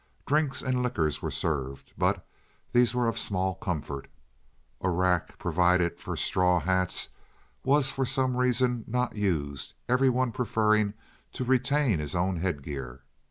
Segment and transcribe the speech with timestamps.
[0.25, 2.25] Drinks and liquors were served, but
[2.73, 4.07] these were of small comfort.
[4.81, 7.09] A rack provided for straw hats
[7.63, 10.95] was for some reason not used, every one preferring
[11.33, 13.03] to retain his own head gear.